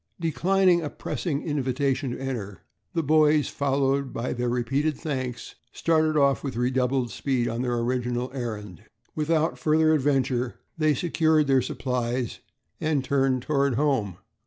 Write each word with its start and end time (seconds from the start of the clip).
Declining 0.19 0.81
a 0.81 0.89
pressing 0.89 1.43
invitation 1.43 2.09
to 2.09 2.19
enter, 2.19 2.63
the 2.95 3.03
boys, 3.03 3.49
followed 3.49 4.11
by 4.11 4.33
their 4.33 4.49
repeated 4.49 4.97
thanks, 4.97 5.53
started 5.71 6.17
off 6.17 6.43
with 6.43 6.55
redoubled 6.55 7.11
speed 7.11 7.47
on 7.47 7.61
their 7.61 7.77
original 7.77 8.31
errand. 8.33 8.83
Without 9.13 9.59
further 9.59 9.93
adventure 9.93 10.55
they 10.75 10.95
secured 10.95 11.45
their 11.45 11.61
supplies 11.61 12.39
and 12.79 13.03
turned 13.03 13.43
toward 13.43 13.75
home. 13.75 14.17